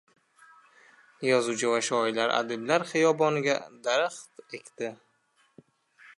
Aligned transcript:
Yozuvchi 1.27 1.69
va 1.73 1.83
shoirlar 1.89 2.33
Adiblar 2.39 2.87
xiyoboniga 2.93 3.59
daraxt 3.89 4.59
ekdi 4.61 4.93